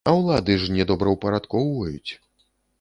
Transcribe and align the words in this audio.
А 0.09 0.13
ўлады 0.19 0.55
ж 0.63 0.77
не 0.77 0.87
добраўпарадкоўваюць. 0.93 2.11